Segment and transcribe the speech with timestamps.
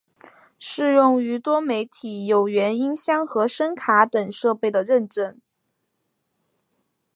[0.57, 5.39] 适用于多媒体有源音箱和声卡等设备的认证。